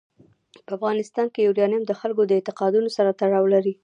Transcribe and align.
په 0.65 0.71
افغانستان 0.77 1.27
کې 1.33 1.45
یورانیم 1.47 1.83
د 1.85 1.91
خلکو 1.99 2.21
د 2.25 2.31
اعتقاداتو 2.37 2.95
سره 2.97 3.09
تړاو 3.19 3.45
لري. 3.53 3.73